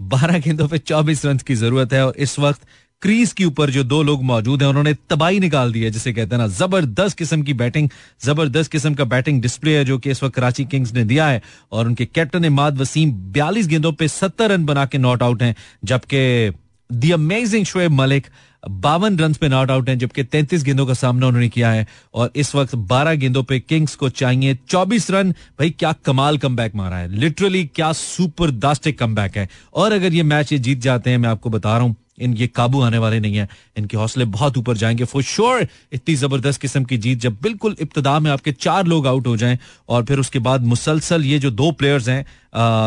[0.00, 2.60] बारह गेंदों पे चौबीस रन की ज़रूरत है और इस वक्त
[3.02, 6.34] क्रीज के ऊपर जो दो लोग मौजूद हैं, उन्होंने तबाही निकाल दी है, जिसे कहते
[6.34, 7.88] हैं ना, ज़बरदस्त किस्म की बैटिंग,
[8.24, 11.42] ज़बरदस्त किस्म का बैटिंग डिस्प्ले है, जो कि इस वक्त कराची किंग्स ने दिया है,
[11.72, 15.54] और उनके कैप्टन इमाद वसीम बयालीस गेंदों पे सत्तर रन बना के नॉट आउट हैं,
[15.84, 16.52] जबकि
[16.90, 18.26] दी अमेजिंग शोएब मलिक
[18.68, 22.32] बावन रन पे नॉट आउट हैं, जबकि तैंतीस गेंदों का सामना उन्होंने किया है, और
[22.36, 26.96] इस वक्त बारह गेंदों पे किंग्स को चाहिए चौबीस रन। भाई, क्या कमाल कम मारा
[26.96, 31.18] है, लिटरली क्या सुपर दास्टिक कम है। और अगर ये मैच ये जीत जाते हैं,
[31.18, 34.76] मैं आपको बता रहा हूँ इन काबू आने वाले नहीं है। इनके हौसले बहुत ऊपर
[34.76, 39.06] जाएँगे। फॉर श्योर इतनी ज़बरदस्त किस्म की जीत जब बिल्कुल इब्तदा में आपके चार लोग
[39.06, 42.24] आउट हो जाएँ और फिर उसके बाद मुसलसल ये जो दो प्लेयर्स हैं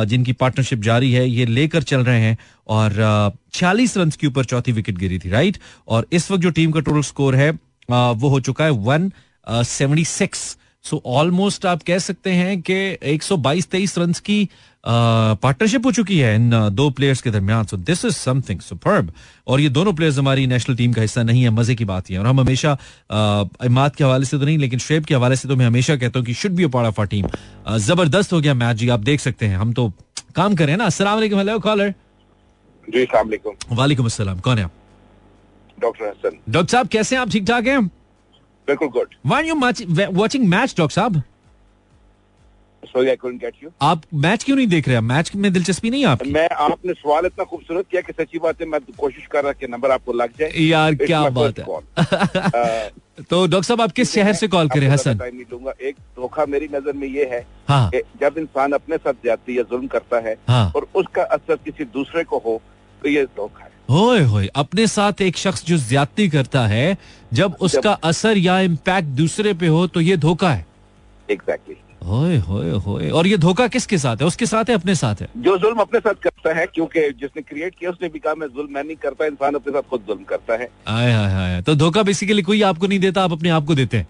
[0.07, 4.71] जिनकी पार्टनरशिप जारी है, ये लेकर चल रहे हैं और छियालीस रन के ऊपर चौथी
[4.71, 7.51] विकेट गिरी थी राइट और इस वक्त जो टीम का टोटल स्कोर है
[7.91, 9.11] वो हो चुका है one
[9.49, 12.75] seventy six so almost आप कह सकते हैं कि
[13.17, 14.49] 122 तेईस रन की
[14.83, 19.11] पार्टनरशिप हो चुकी है इन दो प्लेयर्स के दरमियान। So this is something superb
[19.47, 22.17] और ये दोनों प्लेयर्स हमारी नेशनल टीम का हिस्सा नहीं है मज़े की बात है।
[22.19, 22.77] और हम हमेशा
[23.65, 26.19] इमाद के हवाले से तो नहीं लेकिन शेब के हवाले से तो मैं हमेशा कहता
[26.19, 27.27] हूँ कि should be part of our team
[27.79, 29.91] ज़बरदस्त हो गया मैच जी आप देख सकते हैं। हम तो
[30.35, 31.93] काम करें ना। वालेकुम हेलो कॉलर
[32.87, 33.03] जी
[33.71, 34.71] वालेकुम। अस्सलाम। कौन है आप?
[35.77, 37.29] डॉक्टर हसन। डॉक्टर साहब कैसे हैं आप?
[37.29, 37.85] ठीक ठाक हैं?
[38.67, 39.55] बिल्कुल good why you
[40.13, 41.21] watching match doctor साहब?
[42.85, 45.89] Sorry I couldn't get you आप मैच क्यों नहीं देख रहे हैं मैच में दिलचस्पी
[45.89, 46.31] नहीं आपकी?
[46.31, 49.67] मैं आपने सवाल इतना खूबसूरत किया कि सच्ची बात है मैं कोशिश कर रहा कि
[49.67, 52.89] नंबर आपको लग जाए। यार क्या बात है।
[53.29, 55.17] तो डॉक्टर साहब आप किस शहर से कॉल करें हसन?
[55.17, 58.97] टाइम नहीं लूँगा एक धोखा मेरी नज़र में ये है हाँ। कि जब इंसान अपने
[58.97, 62.61] साथ जाती या जुल्म करता है हाँ। और उसका असर किसी दूसरे को हो
[63.01, 66.97] तो ये धोखा है। होए होए अपने साथ एक शख्स जो ज्यादती करता है
[67.33, 70.65] जब उसका असर या इम्पैक्ट दूसरे पे हो तो ये धोखा है।
[71.29, 74.27] एग्जैक्टली होए होए होए। और ये धोखा किसके साथ है?
[74.27, 75.27] उसके साथ है अपने साथ है?
[75.37, 78.73] जो जुल्म अपने साथ करता है क्योंकि जिसने क्रिएट किया उसने भी कहा मैं जुल्म
[78.73, 82.03] मैं नहीं करता इंसान अपने साथ खुद जुल्म करता है। आए हाय हाय तो धोखा
[82.03, 84.07] बेसिकली कोई आपको नहीं देता आप अपने आप को देते हैं?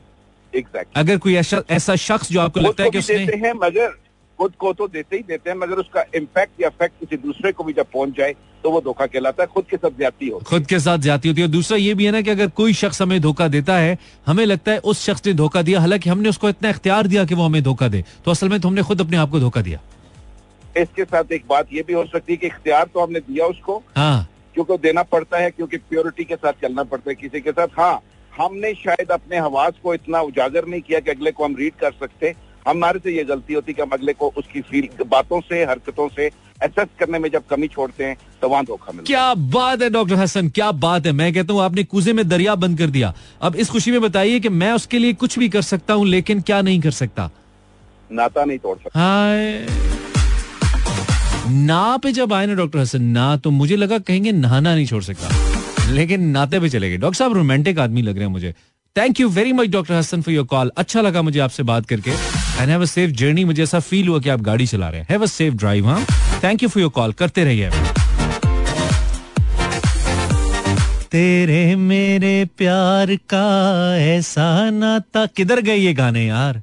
[0.53, 0.95] Exactly.
[0.95, 4.02] अगर कोई ऐसा ऐसा शख्स जो आपको लगता है कि उसने हैं मगर
[4.39, 7.63] खुद को तो देते ही देते हैं मगर उसका इम्पैक्ट या इफ़ेक्ट किसी दूसरे को
[7.63, 10.65] भी जब पहुँच जाए तो वो धोखा कहलाता है खुद के साथ ज़्यादा होती खुद
[10.67, 13.19] के साथ ज़्यादा होती है। दूसरा ये भी है ना कि अगर कोई शख्स हमें
[13.21, 16.69] धोखा देता है हमें लगता है उस शख्स ने धोखा दिया हालाँकि हमने उसको इतना
[16.69, 19.29] इख्तियार दिया कि वो हमें धोखा दे तो असल में तो हमने खुद अपने आप
[19.31, 19.79] को धोखा दिया।
[20.77, 23.81] इसके साथ एक बात ये भी हो सकती है कि इख्तियार तो हमने दिया उसको
[23.95, 27.79] हाँ। क्योंकि देना पड़ता है क्योंकि प्योरिटी के साथ चलना पड़ता है किसी के साथ।
[27.79, 27.99] हाँ
[28.33, 31.91] हमने शायद अपने हवास को इतना उजागर नहीं किया कि अगले को हम रीड कर
[31.99, 32.33] सकते
[32.67, 36.25] हमारे से ये गलती होती कि हम अगले को उसकी फील बातों से हरकतों से
[36.63, 40.15] एसेस करने में जब कमी छोड़ते हैं तो वहाँ धोखा मिलता क्या बात है डॉक्टर
[40.15, 43.55] हसन क्या बात है। मैं कहता हूँ आपने कुजे में दरिया बंद कर दिया। अब
[43.55, 46.61] इस खुशी में बताइए कि मैं उसके लिए कुछ भी कर सकता हूँ लेकिन क्या
[46.61, 47.29] नहीं कर सकता?
[48.11, 49.65] नाता नहीं तोड़ सकता। हाय।
[51.49, 55.03] ना पे जब आए ना डॉक्टर हसन ना तो मुझे लगा कहेंगे नहाना नहीं छोड़
[55.03, 58.53] सकता। लेकिन नाते पे चले गए। डॉक्टर साहब रोमांटिक आदमी लग रहे हैं मुझे।
[58.97, 62.11] Thank you very much doctor Hassan for your call अच्छा लगा मुझे आपसे बात करके।
[62.11, 65.07] And have a safe journey मुझे ऐसा फील हुआ कि आप गाड़ी चला रहे हैं।
[65.09, 66.05] हैव अ सेफ़ ड्राइव हाँ?
[66.43, 67.69] Thank you for your call करते रहिए।
[71.11, 76.61] तेरे मेरे प्यार का ऐसा नाता किधर गए ये गाने यार?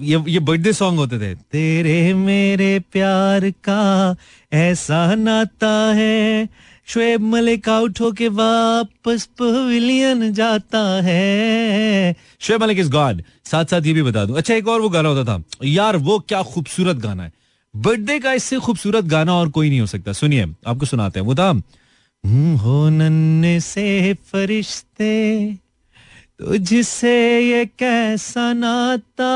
[0.00, 4.16] ये ये बर्थडे सॉन्ग होते थे। तेरे मेरे प्यार का
[4.52, 6.48] ऐसा नाता है।
[6.86, 13.92] शोएब मलिक आउट होके वापस पवेलियन जाता है। शोएब मलिक इज़ गॉड साथ साथ ये
[13.92, 17.22] भी बता दूँ। अच्छा एक और वो गाना होता था। यार, वो क्या खूबसूरत गाना
[17.22, 17.32] है।
[17.76, 21.34] बर्थडे का इससे खूबसूरत गाना और कोई नहीं हो सकता। सुनिए, आपको सुनाते हैं। वो
[21.34, 21.50] था,
[22.56, 25.54] हो नन्ने से फरिश्ते,
[26.38, 29.34] तुझसे ये कैसा नाता,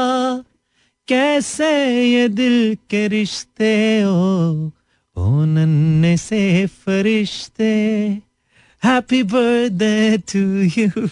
[1.09, 1.69] कैसे
[2.13, 4.73] ये दिल के रिश्ते हो
[5.17, 7.73] ओ नन्ने से फरिश्ते
[8.83, 10.41] happy birthday to
[10.81, 11.07] you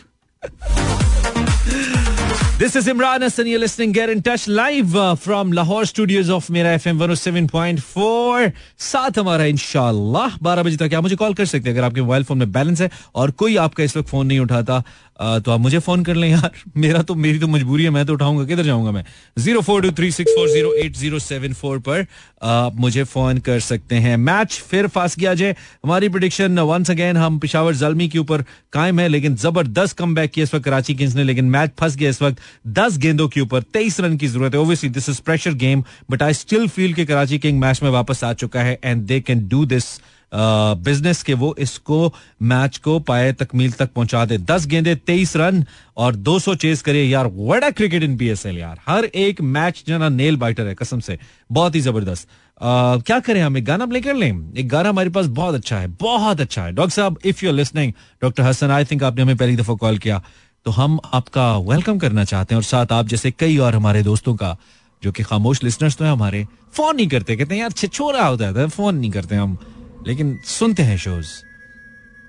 [2.58, 3.46] Is Imran Hassan.
[3.46, 3.92] You're listening.
[3.92, 8.52] Get in touch live uh, from Lahore studios of Mera FM 107.4.
[8.80, 12.24] साथ हमारा इंशाल्लाह 12 बजे तक आप मुझे कॉल कर सकते हैं अगर आपके मोबाइल
[12.24, 14.82] फ़ोन में बैलेंस है और कोई आपका इस वक्त फ़ोन नहीं उठाता
[15.18, 18.12] तो आप मुझे फ़ोन कर लें यार मेरा तो मेरी तो मजबूरी है मैं तो
[18.14, 19.04] उठाऊँगा किधर जाऊँगा मैं
[19.38, 22.06] zero four two three six four zero eight zero seven four पर
[22.48, 27.16] आप मुझे फ़ोन कर सकते हैं मैच फिर फास किया जाए हमारी प्रोडिक्शन वंस अगेन
[27.16, 30.94] हम पिशावर जलमी के ऊपर कायम है लेकिन ज़बरदस्त कम बैक किया इस वक्त कराची
[30.94, 34.26] किंग्स ने लेकिन मैच फंस गया इस वक्त दस गेंदों के ऊपर तेईस रन की
[34.26, 37.82] ज़रूरत है। Obviously this is pressure game but I still feel के कराची किंग मैच
[37.82, 39.98] में वापस आ चुका है and they can do this
[40.32, 45.64] business के वो इसको मैच को पाए तकमील तक पहुँचा दे। दस गेंदे, तेईस रन
[45.96, 50.37] और 200 चेस करिए यार। वड़ा क्रिकेट इन पीएसएल यार। हर एक मैच जना नेल
[50.37, 51.18] बाइटर है कसम से।
[51.50, 52.28] बहुत ही ज़बरदस्त।
[52.61, 53.56] क्या करें हम?
[53.56, 54.52] एक गाना प्ले कर लें?
[54.54, 57.56] एक गाना हमारे पास बहुत अच्छा है, बहुत अच्छा है। डॉक्टर साहब if you are
[57.56, 60.22] listening doctor Hassan I think आपने हमें पहली दफ़ा कॉल किया।
[60.64, 64.36] तो हम आपका वेलकम करना चाहते हैं और साथ आप जैसे कई और हमारे दोस्तों
[64.36, 64.56] का,
[65.02, 68.44] जो कि खामोश लिसनर्स तो है हमारे फ़ोन नहीं करते, कहते हैं, यार छिछोरा होता
[68.44, 69.58] है फ़ोन नहीं करते हम।
[70.06, 71.28] लेकिन सुनते हैं शोज़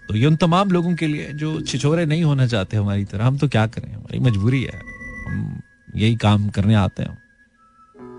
[0.09, 3.37] तो ये उन तमाम लोगों के लिए जो छिछोरे नहीं होना चाहते हमारी तरह, हम
[3.37, 3.93] तो क्या करें?
[3.93, 4.81] हमारी मजबूरी है।
[5.27, 5.61] हम
[5.95, 7.17] यही काम करने आते हैं।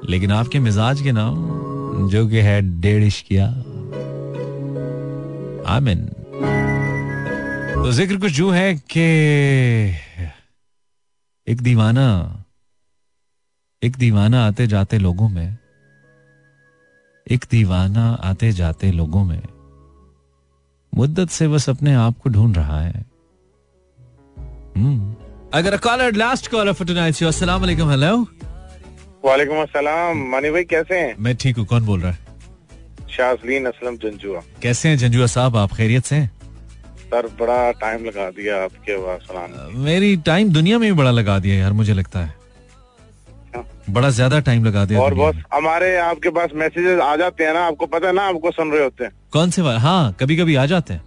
[0.08, 1.36] लेकिन आपके मिजाज के नाम,
[2.10, 3.46] जो कि है डेढ़ किया
[5.76, 6.10] आमिन।
[7.80, 9.00] तो ज़िक्र कुछ जो है कि
[11.46, 12.06] एक दीवाना
[13.82, 15.56] एक दीवाना आते जाते लोगों में
[17.26, 19.42] एक दीवाना आते जाते लोगों में
[20.92, 23.04] मुद्दत से बस अपने आप को ढूंढ रहा है।
[24.76, 25.14] हम्म।
[25.54, 28.16] अगर caller last caller for tonight अस्सलाम वालेकुम हेलो
[29.24, 31.14] वालेकुम अस्सलाम। मानी भाई कैसे हैं?
[31.18, 32.18] मैं ठीक हूँ कौन बोल रहा है?
[33.16, 36.30] शाजलीन असलम जंजुआ। कैसे हैं जंजुआ साहब आप खैरियत से हैं?
[37.10, 41.54] सर बड़ा टाइम लगा दिया आपके आवाज़ मेरी टाइम दुनिया में भी बड़ा लगा दिया
[41.56, 42.38] यार मुझे लगता है।
[43.90, 47.60] बड़ा ज़्यादा टाइम लगा दिया और बॉस हमारे आपके पास मैसेजेस आ जाते हैं ना
[47.66, 50.66] आपको पता है ना आपको सुन रहे होते हैं। कौन से हाँ कभी कभी आ
[50.66, 51.02] जाते हैं।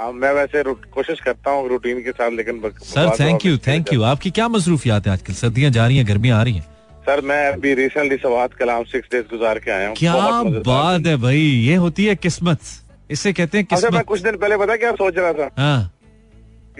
[0.00, 4.02] आ, मैं वैसे कोशिश करता हूँ रूटीन के साथ लेकिन sir thank you thank you
[4.02, 5.32] आपकी क्या मसरूफियात है आजकल?
[5.34, 6.66] सर्दियाँ जा रही हैं गर्मियाँ आ रही हैं।
[7.06, 10.14] सर मैं अभी रिसेंटली सवाद कलाम सिक्स डेज़ गुजार के आया हूँ। क्या
[10.66, 12.58] बात है भाई ये होती है किस्मत।
[13.12, 15.48] इसे कहते हैं किस्मत मैं कुछ दिन पहले पता क्या सोच रहा था?
[15.58, 15.90] हाँ।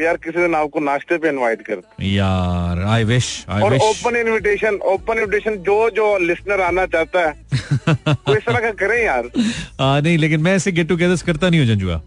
[0.00, 4.78] यार किसी दिन आपको नाश्ते पे इनवाइट कर यार आई विश आई और ओपन इनविटेशन
[4.92, 7.32] ओपन इनविटेशन जो जो लिसनर आना चाहता है
[8.08, 9.28] कोई इस तरह का करें यार।
[9.80, 12.00] आ, नहीं लेकिन मैं ऐसे गेट टुगेदर करता नहीं हूँ जंजुआ।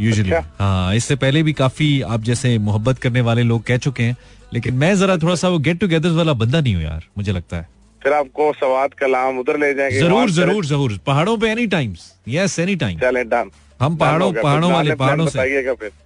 [0.00, 0.64] यूजुअली अच्छा?
[0.64, 4.16] हाँ इससे पहले भी काफ़ी आप जैसे मोहब्बत करने वाले लोग कह चुके हैं
[4.52, 7.56] लेकिन मैं जरा थोड़ा सा वो गेट टुगेदर वाला बंदा नहीं हूँ यार मुझे लगता
[7.56, 7.68] है।
[8.02, 12.58] फिर आपको सवाद कलाम उधर ले जाएँगे ज़रूर ज़रूर ज़रूर। पहाड़ों पे any times yes
[12.58, 15.38] any time चले डन। हम पहाड़ों पहाड़ों वाले पहाड़ों से।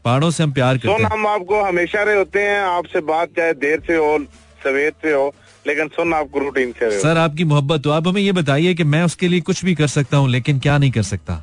[0.05, 3.53] पहाड़ों से हम प्यार करते हैं। हम आपको हमेशा रहे होते हैं आपसे बात चाहे
[3.61, 4.19] देर से हो
[4.65, 5.33] सवेर से हो
[5.67, 9.03] लेकिन सुन आपको रूटीन से सर आपकी मोहब्बत तो आप हमें ये बताइए कि मैं
[9.03, 11.43] उसके लिए कुछ भी कर सकता हूँ लेकिन क्या नहीं कर सकता?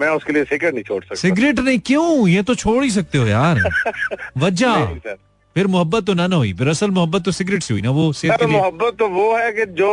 [0.00, 1.78] मैं उसके लिए सिगरेट नहीं छोड़ सकता। सिगरेट नहीं?
[1.78, 2.28] क्यों?
[2.28, 3.60] ये तो छोड़ ही सकते हो यार।
[4.38, 4.96] वजह।
[5.56, 8.12] फिर मोहब्बत तो ना ना हुई फिर असल मोहब्बत तो सिगरेट से हुई ना वो
[8.12, 9.90] सेहत मोहब्बत तो वो है कि जो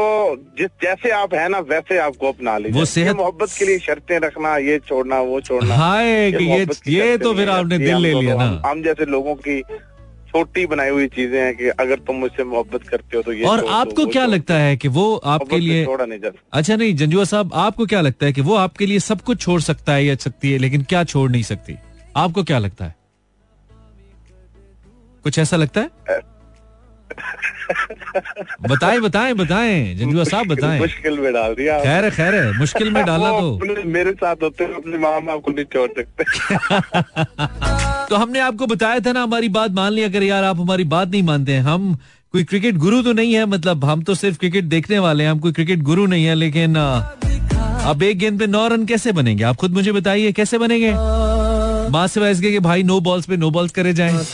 [0.60, 4.18] जिस जैसे आप है ना वैसे आपको अपना लीजिए। वो सेहत मोहब्बत के लिए शर्तें
[4.20, 8.62] रखना ये छोड़ना वो छोड़ना। हाय ये ये तो फिर आपने दिल ले लिया ना।
[8.66, 9.62] हम जैसे लोगों की
[10.30, 13.66] छोटी बनाई हुई चीज़ें हैं कि अगर तुम मुझसे मोहब्बत करते हो तो ये और
[13.72, 17.86] आपको क्या लगता है कि वो आपके लिए छोड़ा नहीं अच्छा नहीं जंजुआ साहब आपको
[17.86, 20.58] क्या लगता है कि वो आपके लिए सब कुछ छोड़ सकता है या सकती है
[20.58, 21.76] लेकिन क्या छोड़ नहीं सकती?
[22.18, 22.96] आपको क्या लगता है?
[25.24, 25.90] कुछ ऐसा लगता है?
[28.70, 33.06] बताएँ बताएँ बताएँ जंजुआ साहब बताएँ। मुश्किल में डाल दिया। खैर खैर है मुश्किल में
[33.06, 36.24] डाला तो। मेरे साथ होते हैं अपने माँ बाप को नहीं छोड़ सकते।
[38.10, 41.08] तो हमने आपको बताया था ना हमारी बात मान लिया अगर यार आप हमारी बात
[41.08, 41.96] नहीं मानते हैं। हम
[42.32, 45.40] कोई क्रिकेट गुरु तो नहीं है मतलब हम तो सिर्फ़ क्रिकेट देखने वाले हैं हम
[45.40, 46.76] कोई क्रिकेट गुरु नहीं है लेकिन
[47.86, 49.44] अब एक गेंद पे नौ रन कैसे बनेंगे?
[49.44, 50.92] आप खुद मुझे बताइए कैसे बनेंगे?
[51.92, 54.26] माँ से के भाई नो बॉल्स पे नो बॉल्स करे जाएँ।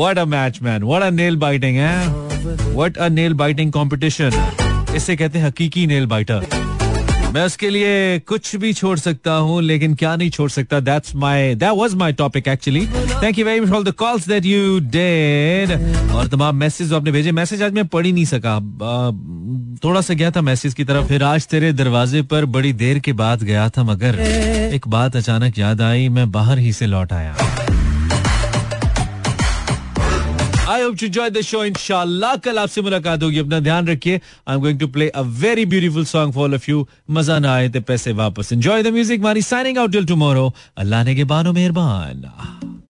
[0.00, 0.84] What a match, man.
[0.88, 2.08] What a nail biting, eh?
[2.74, 4.36] What a nail biting competition.
[4.96, 6.46] इसे कहते हैं हकीकी नेल बाइटर
[7.34, 10.80] मैं उसके लिए कुछ भी छोड़ सकता हूँ लेकिन क्या नहीं छोड़ सकता?
[10.80, 12.86] That's my that was my topic actually
[13.22, 15.72] thank you very much for the calls that you did
[16.12, 18.58] और तमाम मैसेज आपने भेजे। मैसेज आज मैं पढ़ ही नहीं सका।
[19.84, 23.12] थोड़ा सा गया था मैसेज की तरफ़। फिर आज तेरे दरवाजे पर बड़ी देर के
[23.22, 24.20] बाद गया था मगर
[24.74, 27.36] एक बात अचानक याद आई मैं बाहर ही से लौट आया।
[30.70, 34.54] I hope to enjoy the show इंशाल्लाह कल आपसे मुलाकात होगी अपना ध्यान रखिए I
[34.54, 36.86] am going to play a very beautiful song for of you
[37.18, 41.04] मज़ा ना आए तो पैसे वापस enjoy the music Mani signing out till tomorrow अल्लाह
[41.04, 42.24] ने के बानो मेहरबान